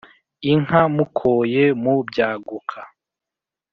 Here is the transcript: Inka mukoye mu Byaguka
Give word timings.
Inka 0.51 0.81
mukoye 0.95 1.63
mu 1.81 1.93
Byaguka 2.07 2.79